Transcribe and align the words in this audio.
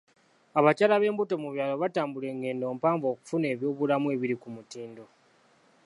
Abakyala 0.59 0.95
b'embuto 0.97 1.35
mu 1.43 1.49
byalo 1.53 1.73
batambula 1.81 2.27
engendo 2.33 2.63
empanvu 2.73 3.05
okufuna 3.13 3.45
eby'obulamu 3.53 4.07
ebiri 4.15 4.35
ku 4.41 4.47
mutindo. 4.55 5.05